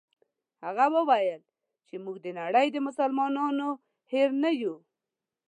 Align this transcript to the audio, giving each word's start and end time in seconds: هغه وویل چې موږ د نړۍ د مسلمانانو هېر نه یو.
هغه 0.65 0.85
وویل 0.95 1.41
چې 1.87 1.95
موږ 2.03 2.15
د 2.21 2.27
نړۍ 2.39 2.67
د 2.71 2.77
مسلمانانو 2.87 3.69
هېر 4.11 4.29
نه 4.43 4.51
یو. 4.61 4.75